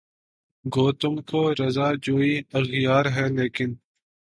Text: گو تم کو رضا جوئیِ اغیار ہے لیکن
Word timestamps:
گو 0.65 0.85
تم 0.99 1.13
کو 1.29 1.41
رضا 1.59 1.87
جوئیِ 2.03 2.33
اغیار 2.59 3.05
ہے 3.15 3.25
لیکن 3.37 3.69